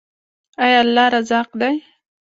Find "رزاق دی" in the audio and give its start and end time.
1.13-1.75